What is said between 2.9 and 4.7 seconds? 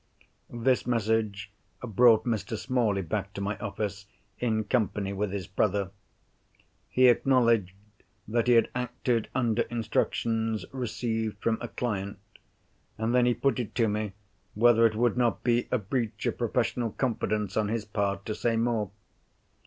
back to my office in